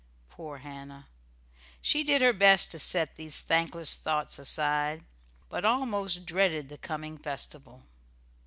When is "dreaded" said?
6.25-6.69